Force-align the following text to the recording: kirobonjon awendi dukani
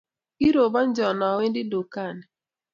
kirobonjon 0.37 1.19
awendi 1.29 1.61
dukani 1.71 2.23